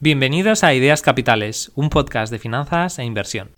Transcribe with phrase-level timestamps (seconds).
[0.00, 3.52] Bienvenidos a Ideas Capitales, un podcast de finanzas e inversión.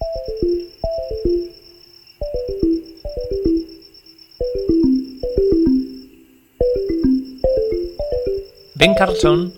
[8.75, 9.54] Ben Carlson,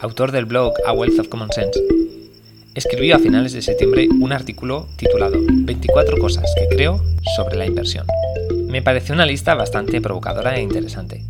[0.00, 1.78] autor del blog A Wealth of Common Sense,
[2.74, 7.04] escribió a finales de septiembre un artículo titulado 24 cosas que creo
[7.36, 8.06] sobre la inversión.
[8.68, 11.26] Me pareció una lista bastante provocadora e interesante,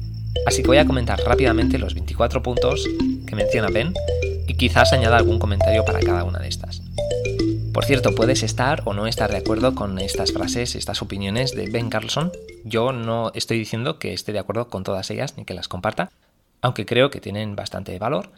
[0.47, 2.89] así que voy a comentar rápidamente los 24 puntos
[3.27, 3.93] que menciona Ben
[4.51, 6.83] y quizás añada algún comentario para cada una de estas.
[7.73, 11.71] Por cierto, puedes estar o no estar de acuerdo con estas frases, estas opiniones de
[11.71, 12.33] Ben Carlson.
[12.65, 16.11] Yo no estoy diciendo que esté de acuerdo con todas ellas ni que las comparta,
[16.63, 18.31] aunque creo que tienen bastante valor.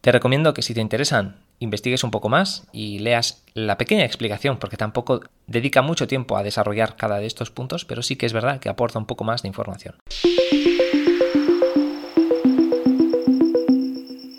[0.00, 4.56] Te recomiendo que si te interesan, investigues un poco más y leas la pequeña explicación,
[4.56, 8.32] porque tampoco dedica mucho tiempo a desarrollar cada de estos puntos, pero sí que es
[8.32, 9.96] verdad que aporta un poco más de información.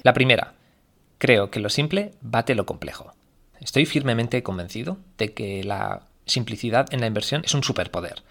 [0.01, 0.53] La primera,
[1.19, 3.13] Creo que lo simple bate lo complejo.
[3.59, 8.23] Estoy firmemente convencido de que la simplicidad en la inversión es un superpoder.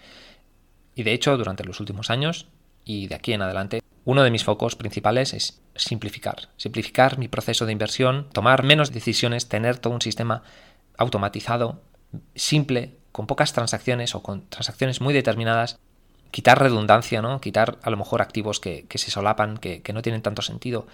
[0.95, 2.47] Y de hecho, durante los últimos años
[2.83, 6.49] y de aquí en adelante, uno de mis focos principales es simplificar.
[6.57, 10.41] Simplificar mi proceso de inversión, tomar menos decisiones, tener todo un sistema
[10.97, 11.83] automatizado,
[12.33, 15.77] simple, con pocas transacciones o con transacciones muy determinadas,
[16.31, 17.39] quitar redundancia, ¿no?
[17.39, 20.87] Quitar a lo mejor activos que, se solapan, que, que no tienen tanto sentido,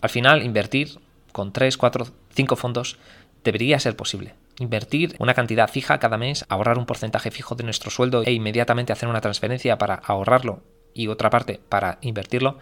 [0.00, 0.98] al final, invertir
[1.32, 2.98] con 3, 4, 5 fondos
[3.44, 4.34] debería ser posible.
[4.58, 8.92] Invertir una cantidad fija cada mes, ahorrar un porcentaje fijo de nuestro sueldo e inmediatamente
[8.92, 10.62] hacer una transferencia para ahorrarlo
[10.94, 12.58] y otra parte para invertirlo,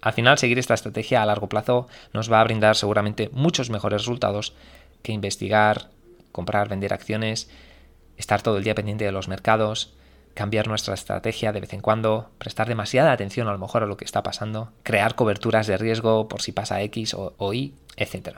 [0.00, 4.02] al final seguir esta estrategia a largo plazo nos va a brindar seguramente muchos mejores
[4.02, 4.54] resultados
[5.02, 5.90] que investigar,
[6.32, 7.50] comprar, vender acciones,
[8.16, 9.94] estar todo el día pendiente de los mercados,
[10.38, 13.96] cambiar nuestra estrategia de vez en cuando, prestar demasiada atención a lo mejor a lo
[13.96, 18.36] que está pasando, crear coberturas de riesgo por si pasa X o, Y, etc.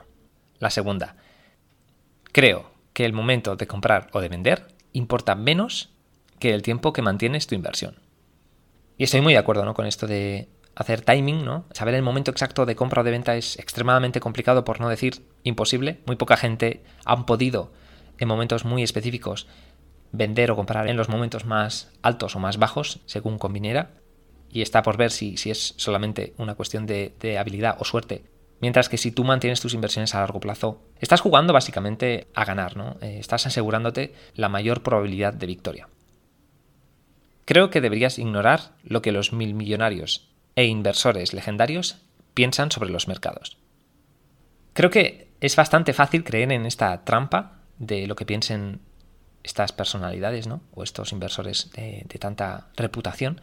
[0.61, 1.17] La segunda,
[2.33, 5.91] creo que el momento de comprar o de vender importa menos
[6.39, 7.97] que el tiempo que mantienes tu inversión.
[8.97, 9.75] Y estoy muy de acuerdo ¿no?
[9.75, 11.67] con esto de hacer timing, ¿no?
[11.73, 15.23] Saber el momento exacto de compra o de venta es extremadamente complicado, por no decir
[15.43, 16.01] imposible.
[16.07, 17.73] Muy poca gente han podido
[18.17, 19.47] en momentos muy específicos
[20.13, 23.91] vender o comprar en los momentos más altos o más bajos, según conviniera,
[24.51, 28.25] y está por ver si, si es solamente una cuestión de, habilidad o suerte.
[28.61, 32.77] Mientras que si tú mantienes tus inversiones a largo plazo, estás jugando básicamente a ganar,
[32.77, 32.97] ¿no?
[33.01, 35.89] Eh, estás asegurándote la mayor probabilidad de victoria.
[37.47, 42.03] Creo que deberías ignorar lo que los mil millonarios e inversores legendarios
[42.35, 43.57] piensan sobre los mercados.
[44.73, 48.81] Creo que es bastante fácil creer en esta trampa de lo que piensen
[49.43, 50.61] estas personalidades, ¿no?
[50.75, 53.41] O estos inversores de, tanta reputación.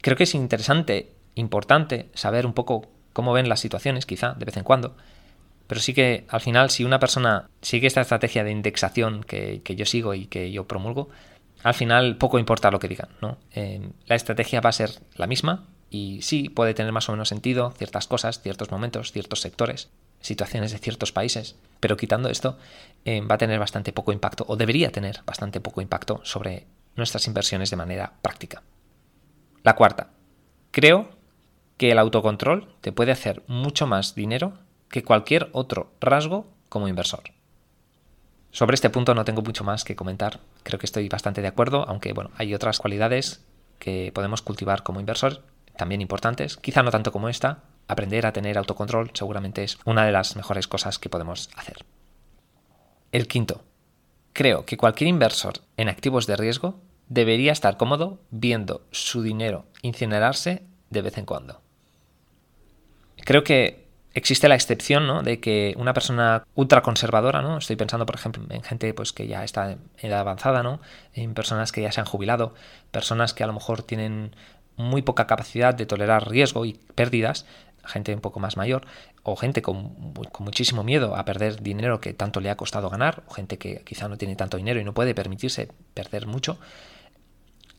[0.00, 4.56] Creo que es interesante, importante saber un poco cómo ven las situaciones, quizá, de vez
[4.56, 4.96] en cuando.
[5.66, 9.84] Pero sí que al final, si una persona sigue esta estrategia de indexación que, yo
[9.84, 11.08] sigo y que yo promulgo,
[11.62, 13.38] al final poco importa lo que digan, ¿no?
[13.52, 17.28] Eh, la estrategia va a ser la misma y sí puede tener más o menos
[17.28, 19.88] sentido ciertas cosas, ciertos momentos, ciertos sectores,
[20.20, 22.58] situaciones de ciertos países, pero quitando esto
[23.04, 27.26] eh, va a tener bastante poco impacto o debería tener bastante poco impacto sobre nuestras
[27.26, 28.62] inversiones de manera práctica.
[29.62, 30.10] La cuarta,
[30.70, 31.10] creo
[31.76, 34.54] que el autocontrol te puede hacer mucho más dinero
[34.90, 37.22] que cualquier otro rasgo como inversor.
[38.50, 41.84] Sobre este punto no tengo mucho más que comentar, creo que estoy bastante de acuerdo,
[41.86, 43.44] aunque bueno, hay otras cualidades
[43.78, 45.44] que podemos cultivar como inversor,
[45.76, 50.12] también importantes, quizá no tanto como esta, aprender a tener autocontrol seguramente es una de
[50.12, 51.84] las mejores cosas que podemos hacer.
[53.10, 53.64] El quinto.
[54.34, 60.62] Creo que cualquier inversor en activos de riesgo debería estar cómodo viendo su dinero incinerarse
[60.90, 61.60] de vez en cuando.
[63.24, 65.22] Creo que existe la excepción ¿no?
[65.22, 67.58] de que una persona ultraconservadora, ¿no?
[67.58, 70.80] estoy pensando por ejemplo en gente pues, que ya está en edad avanzada, ¿no?
[71.14, 72.54] en personas que ya se han jubilado,
[72.90, 74.34] personas que a lo mejor tienen
[74.76, 77.46] muy poca capacidad de tolerar riesgo y pérdidas,
[77.88, 78.86] gente un poco más mayor,
[79.22, 83.34] o gente con, muchísimo miedo a perder dinero que tanto le ha costado ganar, o
[83.34, 86.58] gente que quizá no tiene tanto dinero y no puede permitirse perder mucho,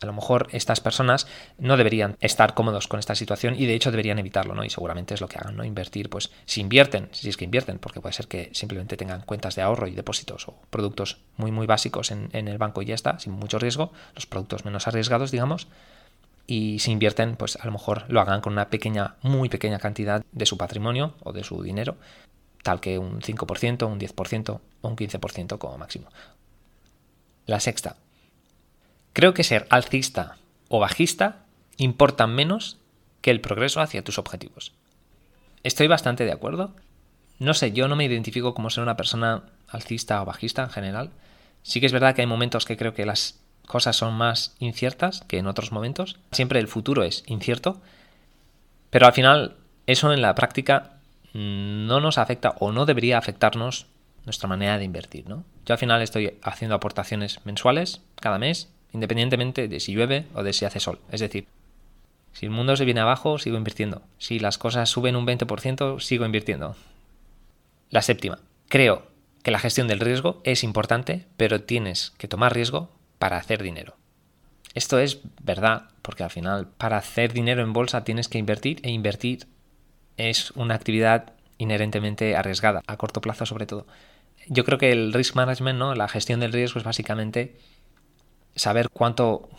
[0.02, 1.28] a lo mejor estas personas
[1.58, 4.64] no deberían estar cómodos con esta situación y de hecho deberían evitarlo, ¿no?
[4.64, 5.66] Y seguramente es lo que hagan, ¿no?
[5.66, 9.56] Invertir, pues si invierten, si es que invierten, porque puede ser que simplemente tengan cuentas
[9.56, 12.96] de ahorro y depósitos o productos muy muy básicos en, en el banco y ya
[12.96, 15.68] está, sin mucho riesgo, los productos menos arriesgados, digamos,
[16.50, 20.26] y si invierten, pues a lo mejor lo hagan con una pequeña, muy pequeña cantidad
[20.32, 21.96] de su patrimonio o de su dinero,
[22.64, 26.10] tal que un 5%, un 10% o un 15% como máximo.
[27.46, 27.98] La sexta.
[29.14, 30.38] Creo que ser alcista
[30.70, 31.46] o bajista
[31.78, 32.80] importa menos
[33.22, 34.74] que el progreso hacia tus objetivos.
[35.62, 36.74] Estoy bastante de acuerdo
[37.38, 41.12] No sé, yo no me identifico como ser una persona alcista o bajista en general.
[41.62, 45.22] Sí que es verdad que hay momentos que creo que las cosas son más inciertas
[45.28, 46.18] que en otros momentos.
[46.32, 47.80] Siempre el futuro es incierto.
[48.90, 50.94] Pero al final, eso en la práctica
[51.34, 53.86] no nos afecta o no debería afectarnos
[54.26, 55.44] nuestra manera de invertir, ¿no?
[55.68, 60.54] Yo al final estoy haciendo aportaciones mensuales cada mes, independientemente de si llueve o de
[60.54, 60.98] si hace sol.
[61.12, 61.46] Es decir,
[62.34, 64.02] si el mundo se viene abajo, sigo invirtiendo.
[64.18, 66.76] Si las cosas suben un 20%, sigo invirtiendo.
[67.92, 68.40] La séptima.
[68.68, 69.04] Creo
[69.44, 72.90] que la gestión del riesgo es importante, pero tienes que tomar riesgo
[73.20, 73.96] para hacer dinero.
[74.74, 78.90] Esto es verdad, porque al final para hacer dinero en bolsa tienes que invertir e
[78.90, 79.48] invertir
[80.18, 83.86] es una actividad inherentemente arriesgada, a corto plazo sobre todo.
[84.48, 85.96] Yo creo que el risk management, ¿no?
[85.96, 87.58] la gestión del riesgo es básicamente
[88.56, 89.50] saber cuánto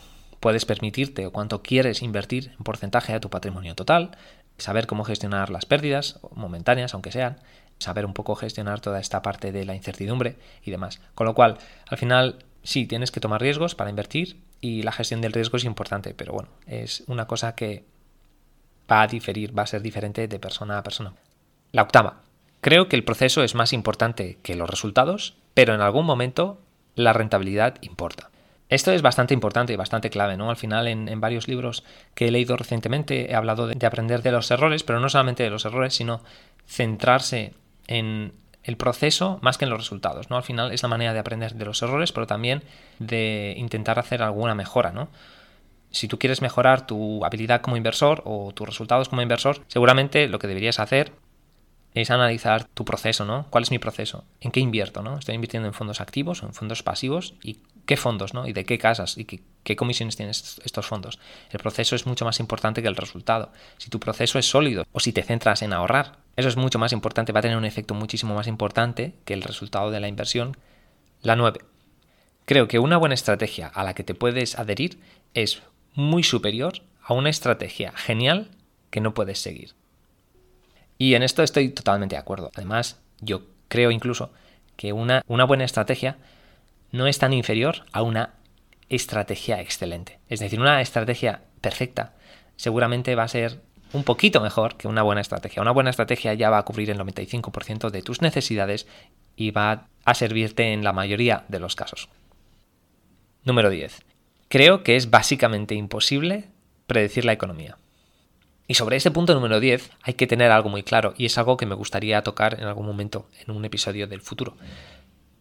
[0.41, 4.17] puedes permitirte o cuánto quieres invertir en porcentaje de tu patrimonio total,
[4.59, 7.39] saber cómo gestionar las pérdidas momentáneas, aunque sean,
[7.79, 11.01] saber un poco gestionar toda esta parte de la incertidumbre y demás.
[11.15, 15.21] Con lo cual, al final, sí, tienes que tomar riesgos para invertir y la gestión
[15.21, 17.85] del riesgo es importante, pero bueno, es una cosa que
[18.91, 21.15] va a diferir, va a ser diferente de persona a persona.
[21.73, 22.23] La octava.
[22.61, 26.61] Creo que el proceso es más importante que los resultados, pero en algún momento
[26.95, 28.31] la rentabilidad importa.
[28.69, 30.49] Esto es bastante importante y bastante clave, ¿no?
[30.49, 31.83] Al final, en, varios libros
[32.15, 35.51] que he leído recientemente, he hablado de, aprender de los errores, pero no solamente de
[35.51, 36.23] los errores, sino
[36.67, 37.53] centrarse
[37.89, 40.37] en el proceso más que en los resultados, ¿no?
[40.37, 42.63] Al final es la manera de aprender de los errores, pero también
[42.99, 45.09] de intentar hacer alguna mejora, ¿no?
[45.91, 50.39] Si tú quieres mejorar tu habilidad como inversor o tus resultados como inversor, seguramente lo
[50.39, 51.13] que deberías hacer
[51.95, 53.47] es analizar tu proceso, ¿no?
[53.51, 54.25] ¿Cuál es mi proceso?
[54.41, 55.19] ¿En qué invierto, no?
[55.19, 57.35] ¿Estoy invirtiendo en fondos activos o en fondos pasivos?
[57.43, 58.47] ¿Y qué fondos, no?
[58.47, 59.19] ¿Y de qué casas?
[59.19, 61.19] ¿Y qué, comisiones tienen estos fondos?
[61.51, 63.51] El proceso es mucho más importante que el resultado.
[63.79, 66.93] Si tu proceso es sólido o si te centras en ahorrar, eso es mucho más
[66.93, 70.57] importante, va a tener un efecto muchísimo más importante que el resultado de la inversión.
[71.23, 71.61] La 9.
[72.45, 74.99] Creo que una buena estrategia a la que te puedes adherir
[75.35, 75.63] es
[75.95, 78.51] muy superior a una estrategia genial
[78.91, 79.75] que no puedes seguir.
[80.99, 82.51] Y en esto estoy totalmente de acuerdo.
[82.55, 84.33] Además, yo creo incluso
[84.77, 86.19] que una, una buena estrategia
[86.93, 88.35] no es tan inferior a una
[88.89, 90.19] estrategia excelente.
[90.29, 92.15] Es decir, una estrategia perfecta
[92.57, 93.61] seguramente va a ser
[93.93, 95.63] un poquito mejor que una buena estrategia.
[95.63, 98.87] Una buena estrategia ya va a cubrir el 95% de tus necesidades
[99.37, 102.09] y va a servirte en la mayoría de los casos.
[103.45, 104.03] Número 10.
[104.49, 106.49] Creo que es básicamente imposible
[106.87, 107.79] predecir la economía.
[108.67, 111.57] Y sobre este punto número 10 hay que tener algo muy claro y es algo
[111.57, 114.57] que me gustaría tocar en algún momento en un episodio del futuro.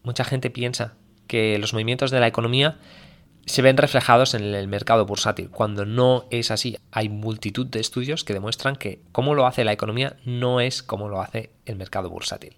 [0.02, 0.94] Mucha gente piensa
[1.26, 2.78] que los movimientos de la economía
[3.46, 6.78] se ven reflejados en el mercado bursátil, cuando no es así.
[6.92, 11.08] Hay multitud de estudios que demuestran que cómo lo hace la economía no es como
[11.08, 12.54] lo hace el mercado bursátil.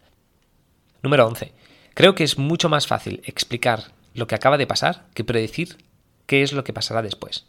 [1.02, 1.52] Número 11.
[1.94, 5.78] Creo que es mucho más fácil explicar lo que acaba de pasar que predecir
[6.26, 7.46] qué es lo que pasará después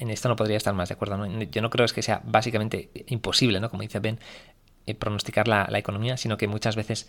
[0.00, 1.26] en esto no podría estar más de acuerdo.
[1.26, 3.70] Yo no creo que sea básicamente imposible, ¿no?
[3.70, 4.18] como dice Ben,
[4.86, 7.08] eh, pronosticar la, economía, sino que muchas veces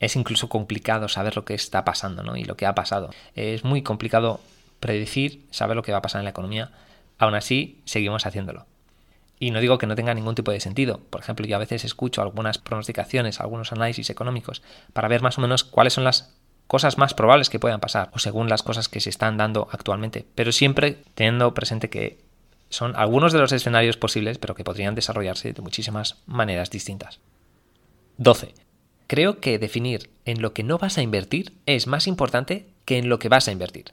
[0.00, 2.36] es incluso complicado saber lo que está pasando ¿no?
[2.36, 3.10] y lo que ha pasado.
[3.34, 4.40] Es muy complicado
[4.80, 6.70] predecir, saber lo que va a pasar en la economía.
[7.18, 8.66] Aún así, seguimos haciéndolo.
[9.38, 11.00] Y no digo que no tenga ningún tipo de sentido.
[11.10, 14.62] Por ejemplo, yo a veces escucho algunas pronosticaciones, algunos análisis económicos,
[14.92, 16.34] para ver más o menos cuáles son las
[16.66, 20.26] cosas más probables que puedan pasar o según las cosas que se están dando actualmente,
[20.34, 22.18] pero siempre teniendo presente que
[22.70, 27.20] son algunos de los escenarios posibles, pero que podrían desarrollarse de muchísimas maneras distintas.
[28.18, 28.65] 12.
[29.06, 33.08] Creo que definir en lo que no vas a invertir es más importante que en
[33.08, 33.92] lo que vas a invertir.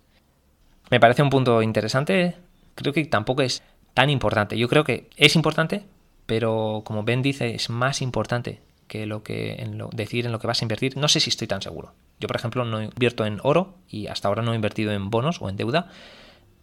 [0.89, 2.35] Me parece un punto interesante,
[2.75, 3.61] creo que tampoco es
[3.93, 4.57] tan importante.
[4.57, 5.83] Yo creo que es importante,
[6.25, 10.39] pero como Ben dice, es más importante que lo que en lo, decir en lo
[10.39, 11.93] que vas a invertir, no sé si estoy tan seguro.
[12.19, 15.41] Yo, por ejemplo, no invierto en oro y hasta ahora no he invertido en bonos
[15.41, 15.89] o en deuda.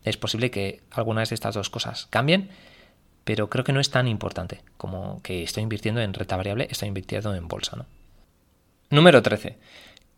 [0.04, 2.50] Es posible que algunas de estas dos cosas cambien,
[3.24, 6.88] pero creo que no es tan importante como que estoy invirtiendo en renta variable, estoy
[6.88, 7.76] invirtiendo en bolsa.
[7.76, 7.86] ¿no?
[8.92, 9.56] Número 13.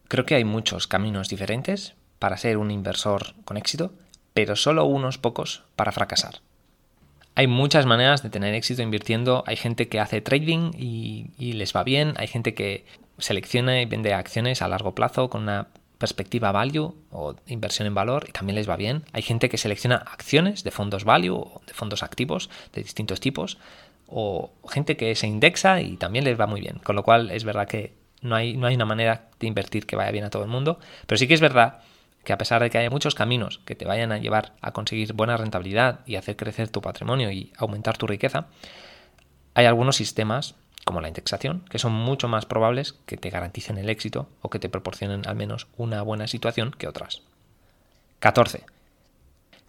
[0.08, 3.92] Creo que hay muchos caminos diferentes para ser un inversor con éxito,
[4.32, 6.36] pero solo unos pocos para fracasar.
[7.34, 9.44] Hay muchas maneras de tener éxito invirtiendo.
[9.46, 12.14] Hay gente que hace trading y, les va bien.
[12.16, 12.86] Hay gente que
[13.18, 18.24] selecciona y vende acciones a largo plazo con una perspectiva value o inversión en valor
[18.26, 19.04] y también les va bien.
[19.12, 23.58] Hay gente que selecciona acciones de fondos value o de fondos activos de distintos tipos
[24.06, 26.78] o gente que se indexa y también les va muy bien.
[26.78, 29.96] Con lo cual es verdad que no hay, no hay una manera de invertir que
[29.96, 30.78] vaya bien a todo el mundo.
[31.06, 31.80] Pero sí que es verdad
[32.24, 35.12] que a pesar de que haya muchos caminos que te vayan a llevar a conseguir
[35.12, 38.46] buena rentabilidad y hacer crecer tu patrimonio y aumentar tu riqueza,
[39.54, 43.88] hay algunos sistemas como la indexación, que son mucho más probables que te garanticen el
[43.88, 47.22] éxito o que te proporcionen al menos una buena situación que otras.
[48.18, 48.64] 14.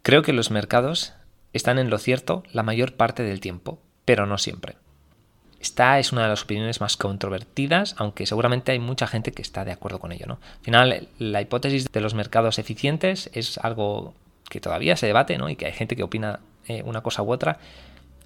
[0.01, 1.13] Creo que los mercados
[1.53, 4.75] están en lo cierto la mayor parte del tiempo, pero no siempre.
[5.63, 9.63] Esta es una de las opiniones más controvertidas, aunque seguramente hay mucha gente que está
[9.63, 10.25] de acuerdo con ello.
[10.27, 10.33] ¿no?
[10.33, 14.13] Al final, la hipótesis de los mercados eficientes es algo
[14.49, 15.47] que todavía se debate ¿no?
[15.47, 17.59] y que hay gente que opina eh, una cosa u otra.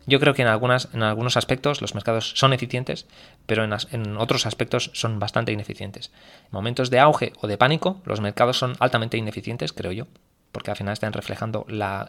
[0.07, 3.05] Yo creo que en, algunas, en algunos aspectos los mercados son eficientes,
[3.45, 6.11] pero en, en, otros aspectos son bastante ineficientes.
[6.45, 10.07] En momentos de auge o de pánico, los mercados son altamente ineficientes, creo yo,
[10.51, 12.07] porque al final están reflejando la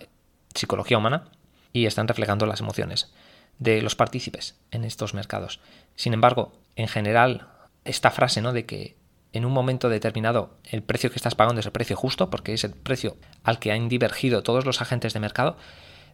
[0.54, 1.24] psicología humana
[1.72, 3.12] y están reflejando las emociones
[3.58, 5.60] de los partícipes en estos mercados.
[5.96, 7.48] Sin embargo, en general,
[7.84, 8.52] esta frase ¿no?
[8.52, 8.96] de que
[9.32, 12.64] en un momento determinado el precio que estás pagando es el precio justo, porque es
[12.64, 15.56] el precio al que han divergido todos los agentes de mercado,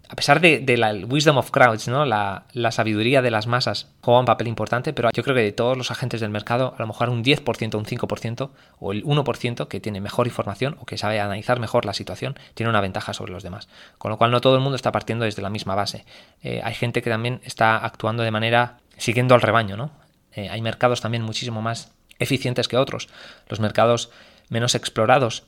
[0.08, 2.04] a pesar de, la wisdom of crowds, ¿no?
[2.04, 5.76] La, sabiduría de las masas juega un papel importante, pero yo creo que de todos
[5.76, 9.80] los agentes del mercado, a lo mejor un 10%, un 5% o el 1% que
[9.80, 13.42] tiene mejor información o que sabe analizar mejor la situación, tiene una ventaja sobre los
[13.42, 13.68] demás.
[13.98, 16.04] Con lo cual no todo el mundo está partiendo desde la misma base.
[16.42, 19.90] Eh, hay gente que también está actuando de manera siguiendo al rebaño, ¿no?
[20.32, 23.08] Eh, hay mercados también muchísimo más eficientes que otros.
[23.48, 24.10] Los mercados
[24.48, 25.44] menos explorados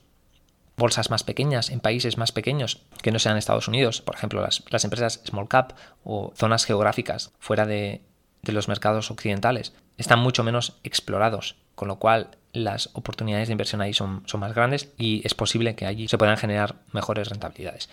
[0.77, 4.85] bolsas más pequeñas en países más pequeños que no sean Estados Unidos, por ejemplo las,
[4.85, 5.73] empresas small cap
[6.05, 8.03] o zonas geográficas fuera de,
[8.43, 13.93] los mercados occidentales, están mucho menos explorados, con lo cual las oportunidades de inversión ahí
[13.93, 17.89] son, son más grandes y es posible que allí se puedan generar mejores rentabilidades.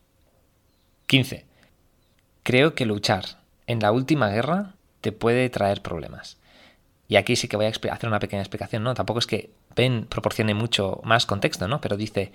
[1.07, 1.45] 15.
[2.43, 3.25] Creo que luchar
[3.65, 6.37] en la última guerra te puede traer problemas.
[7.07, 8.93] Y aquí sí que voy a hacer una pequeña explicación, ¿no?
[8.93, 11.81] Tampoco es que Ben proporcione mucho más contexto, ¿no?
[11.81, 12.31] Pero dice,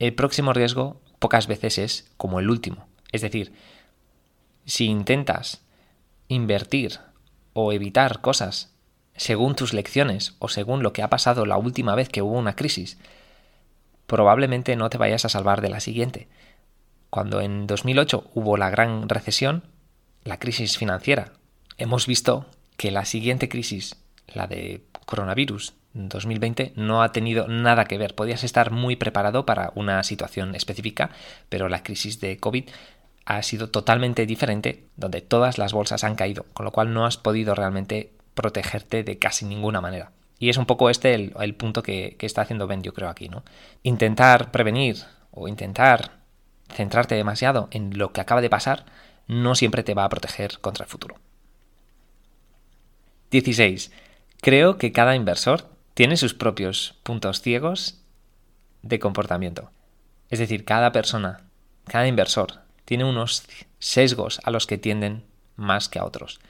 [0.00, 2.88] el próximo riesgo pocas veces es como el último.
[3.12, 3.52] Es decir,
[4.64, 5.62] si intentas
[6.26, 6.98] invertir
[7.52, 8.72] o evitar cosas
[9.14, 12.56] según tus lecciones o según lo que ha pasado la última vez que hubo una
[12.56, 12.98] crisis,
[14.06, 16.28] probablemente no te vayas a salvar de la siguiente.
[17.10, 19.64] Cuando en 2008 hubo la gran recesión,
[20.24, 21.34] la crisis financiera,
[21.76, 22.46] hemos visto
[22.78, 23.96] que la siguiente crisis,
[24.28, 28.14] la de coronavirus, 2020 no ha tenido nada que ver.
[28.14, 31.10] Podías estar muy preparado para una situación específica,
[31.48, 32.68] pero la crisis de COVID
[33.26, 37.16] ha sido totalmente diferente, donde todas las bolsas han caído, con lo cual no has
[37.16, 40.12] podido realmente protegerte de casi ninguna manera.
[40.38, 43.44] Y es un poco este el, punto que, está haciendo Ben, yo creo, aquí, ¿no?
[43.82, 44.96] Intentar prevenir
[45.32, 46.12] o intentar
[46.72, 48.86] centrarte demasiado en lo que acaba de pasar
[49.26, 51.16] no siempre te va a proteger contra el futuro.
[53.30, 53.92] 16.
[54.40, 55.68] Creo que cada inversor
[56.00, 58.00] tiene sus propios puntos ciegos
[58.80, 59.70] de comportamiento.
[60.30, 61.42] Es decir, cada persona,
[61.84, 63.46] cada inversor, tiene unos
[63.80, 65.26] sesgos a los que tienden
[65.56, 66.40] más que a otros.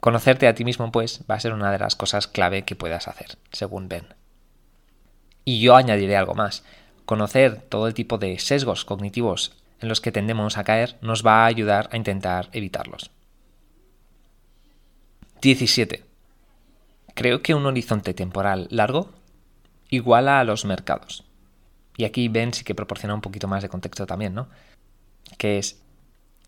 [0.00, 3.08] Conocerte a ti mismo, pues, va a ser una de las cosas clave que puedas
[3.08, 4.04] hacer, según Ben.
[5.46, 6.64] Y yo añadiré algo más.
[7.06, 11.44] Conocer todo el tipo de sesgos cognitivos en los que tendemos a caer nos va
[11.44, 13.10] a ayudar a intentar evitarlos.
[15.40, 16.07] 17.
[17.18, 19.10] Creo que un horizonte temporal largo
[19.90, 21.24] iguala a los mercados.
[21.96, 24.48] Y aquí Ben sí que proporciona un poquito más de contexto también, ¿no?
[25.36, 25.82] Que es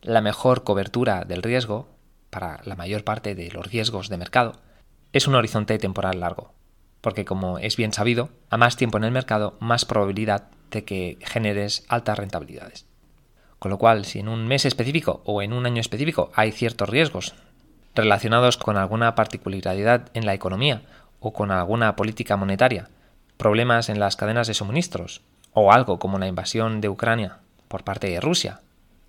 [0.00, 1.88] la mejor cobertura del riesgo
[2.30, 4.60] para la mayor parte de los riesgos de mercado
[5.12, 6.54] es un horizonte temporal largo.
[7.00, 11.18] Porque como es bien sabido, a más tiempo en el mercado, más probabilidad de que
[11.20, 12.86] generes altas rentabilidades.
[13.58, 16.88] Con lo cual, si en un mes específico o en un año específico hay ciertos
[16.88, 17.34] riesgos
[17.94, 20.82] relacionados con alguna particularidad en la economía
[21.18, 22.88] o con alguna política monetaria,
[23.36, 28.08] problemas en las cadenas de suministros o algo como la invasión de Ucrania por parte
[28.08, 28.60] de Rusia,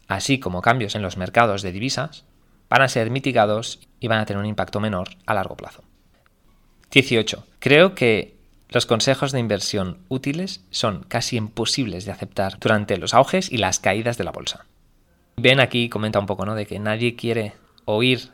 [0.07, 2.25] así como cambios en los mercados de divisas,
[2.69, 5.83] van a ser mitigados y van a tener un impacto menor a largo plazo.
[6.91, 7.45] 18.
[7.59, 8.37] Creo que
[8.69, 13.79] los consejos de inversión útiles son casi imposibles de aceptar durante los auges y las
[13.79, 14.65] caídas de la bolsa.
[15.35, 16.55] Ven aquí comenta un poco, ¿no?
[16.55, 17.53] De que nadie quiere
[17.85, 18.29] oír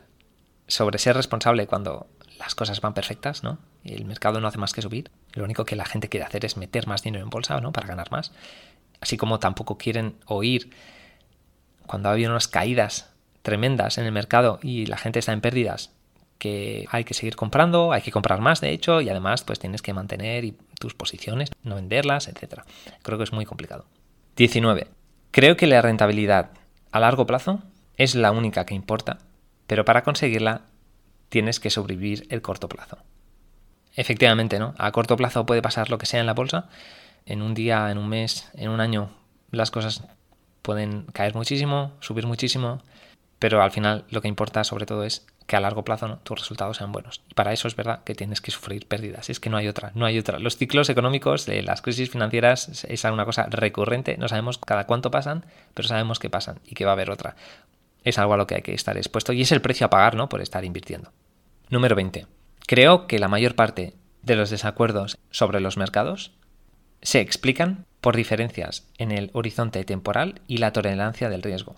[0.68, 2.06] sobre ser responsable cuando
[2.38, 3.58] las cosas van perfectas, ¿no?
[3.82, 5.10] El mercado no hace más que subir.
[5.32, 7.72] Lo único que la gente quiere hacer es meter más dinero en bolsa, ¿no?
[7.72, 8.32] Para ganar más.
[9.00, 10.70] Así como tampoco quieren oír
[11.86, 13.10] cuando ha habido unas caídas
[13.42, 15.90] tremendas en el mercado y la gente está en pérdidas,
[16.38, 19.82] que hay que seguir comprando, hay que comprar más de hecho, y además pues tienes
[19.82, 22.62] que mantener tus posiciones, no venderlas, etc.
[23.02, 23.86] Creo que es muy complicado.
[24.36, 24.86] 19.
[25.30, 26.50] Creo que la rentabilidad
[26.92, 27.62] a largo plazo
[27.96, 29.18] es la única que importa
[29.68, 30.62] pero para conseguirla
[31.28, 32.98] tienes que sobrevivir el corto plazo.
[33.94, 34.74] Efectivamente, ¿no?
[34.78, 36.68] A corto plazo puede pasar lo que sea en la bolsa.
[37.26, 39.10] En un día, en un mes, en un año,
[39.50, 40.02] las cosas
[40.62, 42.82] pueden caer muchísimo, subir muchísimo,
[43.38, 46.78] pero al final lo que importa sobre todo es que a largo plazo tus resultados
[46.78, 47.22] sean buenos.
[47.28, 49.30] Y para eso es verdad que tienes que sufrir pérdidas.
[49.30, 50.38] Es que no hay otra, no hay otra.
[50.38, 54.16] Los ciclos económicos, de las crisis financieras es una cosa recurrente.
[54.16, 55.44] No sabemos cada cuánto pasan,
[55.74, 57.36] pero sabemos que pasan y que va a haber otra.
[58.08, 60.14] Es algo a lo que hay que estar expuesto y es el precio a pagar
[60.14, 60.30] ¿no?
[60.30, 61.12] por estar invirtiendo.
[61.68, 62.26] Número 20.
[62.66, 66.32] Creo que la mayor parte de los desacuerdos sobre los mercados
[67.02, 71.76] se explican por diferencias en el horizonte temporal y la tolerancia del riesgo.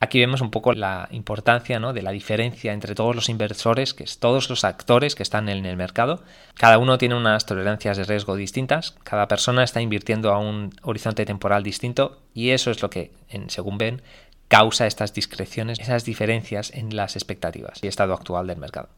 [0.00, 1.92] Aquí vemos un poco la importancia ¿no?
[1.92, 5.66] de la diferencia entre todos los inversores, que es todos los actores que están en
[5.66, 6.22] el mercado.
[6.54, 11.26] Cada uno tiene unas tolerancias de riesgo distintas, cada persona está invirtiendo a un horizonte
[11.26, 13.10] temporal distinto y eso es lo que,
[13.48, 14.02] según ven,
[14.48, 18.88] causa estas discreciones, esas diferencias en las expectativas y estado actual del mercado.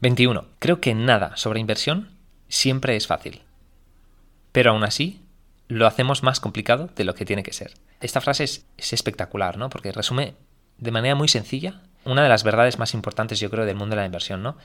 [0.00, 0.46] 21.
[0.58, 2.10] Creo que nada sobre inversión
[2.48, 3.42] siempre es fácil.
[4.52, 5.20] Pero aún así,
[5.68, 7.74] lo hacemos más complicado de lo que tiene que ser.
[8.00, 9.70] Esta frase es, espectacular, ¿no?
[9.70, 10.34] Porque resume
[10.78, 14.02] de manera muy sencilla una de las verdades más importantes, yo creo, del mundo de
[14.02, 14.56] la inversión, ¿no?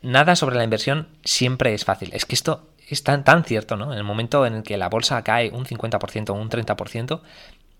[0.00, 2.10] Nada sobre la inversión siempre es fácil.
[2.12, 3.92] Es que esto es tan, tan cierto, ¿no?
[3.92, 7.20] En el momento en el que la bolsa cae un 50% o un 30%,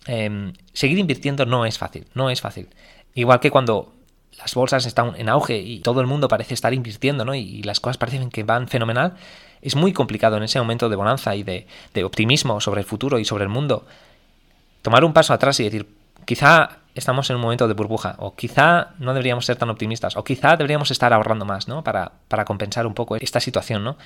[0.07, 2.69] em, seguir invirtiendo no es fácil, no es fácil.
[3.15, 3.93] Igual que cuando
[4.39, 7.35] las bolsas están en auge y todo el mundo parece estar invirtiendo, ¿no?
[7.35, 9.15] Y, las cosas parecen que van fenomenal,
[9.61, 11.67] es muy complicado en ese momento de bonanza y de,
[12.05, 13.87] optimismo sobre el futuro y sobre el mundo
[14.83, 15.89] tomar un paso atrás y decir,
[16.25, 20.23] quizá estamos en un momento de burbuja, o quizá no deberíamos ser tan optimistas, o
[20.23, 21.83] quizá deberíamos estar ahorrando más, ¿no?
[21.83, 23.97] Para, para compensar un poco esta situación, ¿no?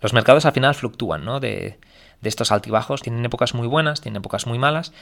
[0.00, 1.40] Los mercados al final fluctúan, ¿no?
[1.40, 1.78] De,
[2.20, 4.92] de estos altibajos, tienen épocas muy buenas, tienen épocas muy malas,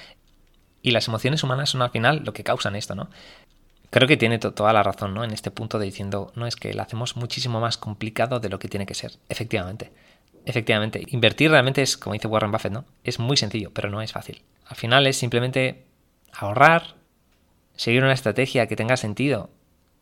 [0.82, 3.08] y las emociones humanas son al final lo que causan esto, ¿no?
[3.90, 5.24] Creo que tiene toda la razón, ¿no?
[5.24, 8.58] En este punto de diciendo, no, es que lo hacemos muchísimo más complicado de lo
[8.58, 9.12] que tiene que ser.
[9.28, 9.92] Efectivamente.
[10.44, 11.02] Efectivamente.
[11.06, 12.84] Invertir realmente es, como dice Warren Buffett, ¿no?
[13.02, 14.42] Es muy sencillo, pero no es fácil.
[14.66, 15.86] Al final es simplemente
[16.32, 16.96] ahorrar,
[17.76, 19.50] seguir una estrategia que tenga sentido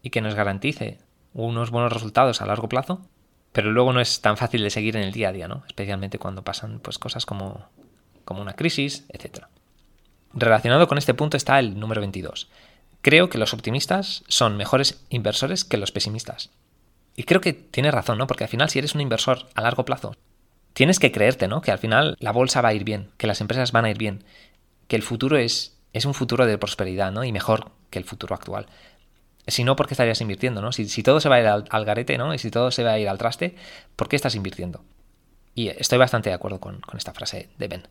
[0.03, 0.99] y que nos garantice
[1.35, 3.03] unos buenos resultados a largo plazo,
[3.53, 5.63] pero luego no es tan fácil de seguir en el día a día, ¿no?
[5.67, 7.69] Especialmente cuando pasan pues, cosas como,
[8.25, 9.45] como una crisis, etc.
[10.35, 12.49] Relacionado con este punto está el número 22.
[13.03, 16.51] Creo que los optimistas son mejores inversores que los pesimistas.
[17.15, 18.27] Y creo que tiene razón, ¿no?
[18.27, 20.17] Porque al final si eres un inversor a largo plazo,
[20.73, 21.61] tienes que creerte, ¿no?
[21.61, 23.99] Que al final la bolsa va a ir bien, que las empresas van a ir
[23.99, 24.25] bien,
[24.89, 27.25] que el futuro es, es un futuro de prosperidad, ¿no?
[27.25, 28.67] Y mejor que el futuro actual.
[29.47, 30.73] Si no, ¿por qué estarías invirtiendo, no?
[30.73, 32.33] Si, todo se va a ir al, garete, ¿no?
[32.33, 33.57] Y si todo se va a ir al traste,
[33.97, 34.85] ¿por qué estás invirtiendo?
[35.55, 37.83] Y estoy bastante de acuerdo con, con esta frase de Ben.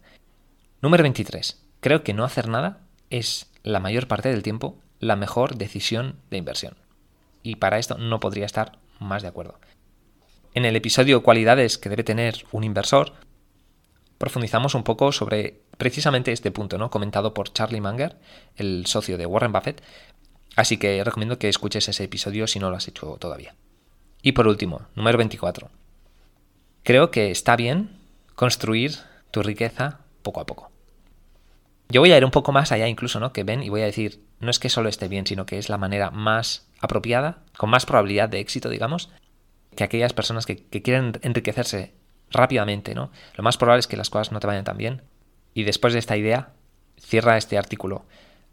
[0.81, 1.61] Número 23.
[1.81, 6.37] Creo que no hacer nada es la mayor parte del tiempo la mejor decisión de
[6.37, 6.75] inversión.
[7.43, 9.59] Y para esto no podría estar más de acuerdo.
[10.53, 13.13] En el episodio Cualidades que debe tener un inversor,
[14.17, 16.91] profundizamos un poco sobre precisamente este punto, ¿no?
[16.91, 18.17] Comentado por Charlie Munger,
[18.55, 19.81] el socio de Warren Buffett.
[20.55, 23.55] Así que recomiendo que escuches ese episodio si no lo has hecho todavía.
[24.21, 25.69] Y por último, número 24.
[26.83, 27.97] Creo que está bien
[28.35, 28.97] construir
[29.31, 30.71] tu riqueza poco a poco.
[31.89, 33.33] Yo voy a ir un poco más allá incluso, ¿no?
[33.33, 35.69] Que ven y voy a decir, no es que solo esté bien, sino que es
[35.69, 39.09] la manera más apropiada, con más probabilidad de éxito, digamos,
[39.75, 41.93] que aquellas personas que, quieren enriquecerse
[42.29, 43.11] rápidamente, ¿no?
[43.35, 45.01] Lo más probable es que las cosas no te vayan tan bien.
[45.53, 46.53] Y después de esta idea,
[46.97, 48.05] cierra este artículo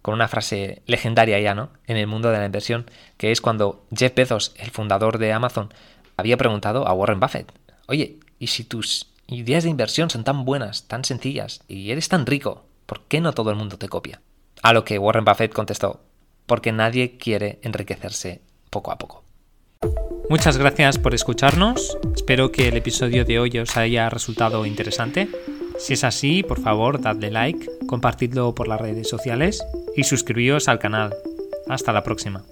[0.03, 1.71] con una frase legendaria ya, ¿no?
[1.87, 5.73] En el mundo de la inversión, que es cuando Jeff Bezos, el fundador de Amazon,
[6.17, 7.53] había preguntado a Warren Buffett,
[7.87, 12.27] oye, ¿y si tus ideas de inversión son tan buenas, tan sencillas, y eres tan
[12.27, 14.21] rico, ¿por qué no todo el mundo te copia?
[14.63, 16.01] A lo que Warren Buffett contestó,
[16.47, 19.25] porque nadie quiere enriquecerse poco a poco.
[20.31, 25.29] Muchas gracias por escucharnos, espero que el episodio de hoy os haya resultado interesante.
[25.79, 29.65] Si es así, por favor, dadle like, compartidlo por las redes sociales
[29.97, 31.15] y suscribíos al canal.
[31.69, 32.45] Hasta la próxima.